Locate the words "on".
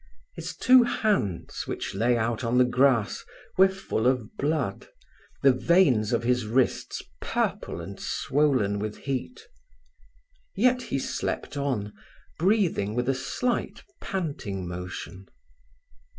2.43-2.57, 11.55-11.93